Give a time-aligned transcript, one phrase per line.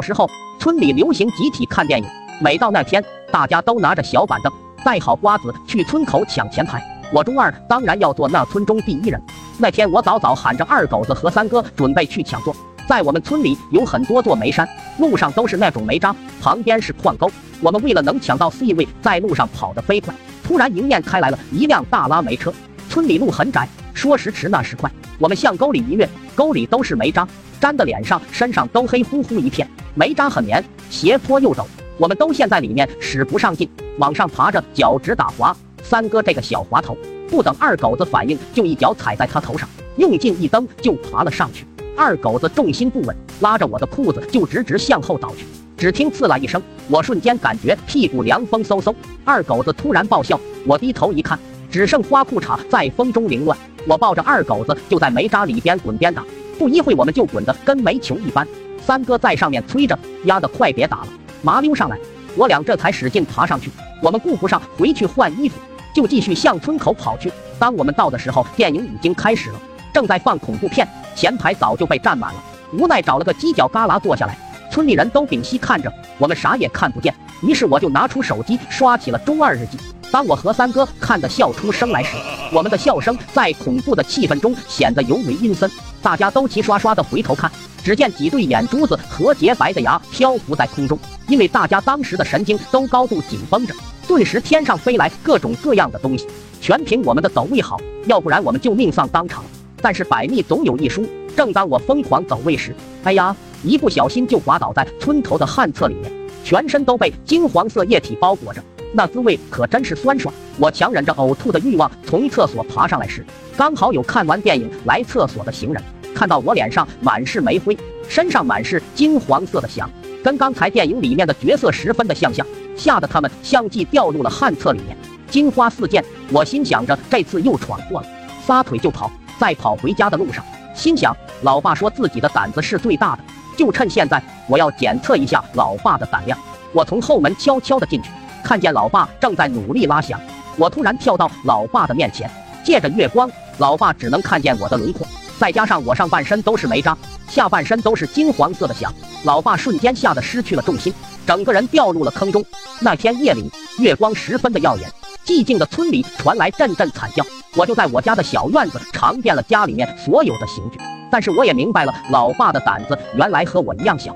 [0.00, 0.26] 小时候，
[0.58, 2.08] 村里流行集体看电影，
[2.40, 4.50] 每到那天，大家都拿着小板凳，
[4.82, 6.82] 带好瓜子去村口抢前排。
[7.12, 9.22] 我中二，当然要做那村中第一人。
[9.58, 12.56] 那天我早早喊着二狗子和三哥准备去抢座。
[12.88, 14.66] 在我们村里有很多座煤山，
[14.96, 17.30] 路上都是那种煤渣，旁边是矿沟。
[17.60, 20.14] 我们为了能抢到 C 位，在路上跑得飞快。
[20.42, 22.50] 突然迎面开来了一辆大拉煤车。
[22.88, 24.90] 村里路很窄，说时迟那时快，
[25.20, 27.28] 我们向沟里一跃，沟里都是煤渣，
[27.60, 29.68] 粘的脸上身上都黑乎乎一片。
[29.94, 31.66] 煤渣很黏，斜坡又陡，
[31.98, 35.54] 我们都陷在里面使不上劲，往上爬着脚直打滑。
[35.82, 36.96] 三哥这个小滑头，
[37.28, 41.66] 不等二狗子反应，就一脚踩在他头上，用劲一蹬就爬了上去。
[41.94, 45.44] 二狗子重心不稳，拉着我的裤子就直直向后倒去。
[45.76, 48.94] 只听刺啦一声，我瞬间感觉屁股凉风嗖嗖。
[49.24, 51.38] 二狗子突然爆笑，我低头一看，
[51.70, 53.56] 只剩花裤衩在风中凌乱。
[53.86, 56.24] 我抱着二狗子就在煤渣里边滚边打，
[56.58, 58.46] 不一会我们就滚得跟煤球一般。
[58.84, 61.08] 三哥在上面催着，丫的快别打了，
[61.42, 61.96] 麻溜上来。
[62.36, 63.70] 我俩这才使劲爬上去。
[64.02, 65.56] 我们顾不上回去换衣服。
[65.92, 67.32] 就继续向村口跑去。
[67.58, 69.60] 当我们到的时候，电影已经开始了，
[69.92, 72.40] 正在放恐怖片，前排早就被占满了。
[72.72, 74.38] 无奈找了个犄角旮旯坐下来，
[74.70, 77.12] 村里人都屏息看着，我们啥也看不见。
[77.42, 79.76] 于是我就拿出手机刷起了《中二日记》。
[80.12, 82.16] 当我和三哥看得笑出声来时，
[82.52, 85.70] 我们的笑声在恐怖的气氛中显得尤为阴森。
[86.02, 87.50] 大家都齐刷刷地回头看，
[87.82, 93.74] 只见几对眼珠子和洁白的牙漂浮在空中，因为大家当时的神经都高度紧绷着。
[94.08, 96.26] 顿时天上飞来各种各样的东西，
[96.60, 99.44] 全凭我们的走位好，要不然我们就命丧当场。
[99.80, 102.74] 但是百密总有一疏，正当我疯狂走位时，
[103.04, 106.10] 哎呀，一不小心就滑倒在村头的旱厕里面，
[106.44, 110.32] 全身都被金黄色液体包裹着，那滋味可真是酸爽。
[110.58, 113.24] 我强忍着呕吐的欲望从厕所爬上来时，
[113.56, 115.82] 刚好有看完电影来厕所的行人
[116.14, 117.76] 看到我脸上满是煤灰，
[118.08, 119.88] 身上满是金黄色的翔，
[120.22, 122.46] 跟刚才电影里面的角色十分的相像。
[122.76, 124.96] 吓得他们相继掉入了旱厕里面，
[125.30, 126.02] 金花四溅。
[126.32, 128.06] 我心想着这次又闯祸了，
[128.46, 129.10] 撒腿就跑。
[129.38, 130.44] 在跑回家的路上，
[130.74, 133.22] 心想老爸说自己的胆子是最大的，
[133.60, 136.38] 就趁现在，我要检测一下老爸的胆量。
[136.72, 138.08] 我从后门悄悄的进去，
[138.42, 140.18] 看见老爸正在努力拉响。
[140.56, 142.30] 我突然跳到老爸的面前，
[142.64, 145.06] 借着月光，老爸只能看见我的轮廓，
[145.38, 146.96] 再加上我上半身都是煤渣，
[147.28, 148.90] 下半身都是金黄色的响，
[149.24, 150.90] 老爸瞬间吓得失去了重心。
[151.26, 152.42] 整个人掉入了坑中。
[152.80, 154.90] 那天夜里，月光十分的耀眼，
[155.26, 157.22] 寂静的村里传来阵阵惨叫。
[157.56, 160.78] 我就在我家的小院子尝遍了家里面所有的刑具，
[161.10, 164.14] 但是我也明白了，老爸的胆子原来和我一样小。